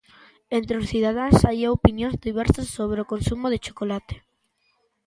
Entre 0.59 0.75
os 0.81 0.89
cidadáns, 0.91 1.37
hai 1.47 1.59
opinións 1.77 2.15
diversas 2.27 2.67
sobre 2.77 2.99
o 3.01 3.09
consumo 3.13 3.45
de 3.49 3.61
chocolate. 3.65 4.15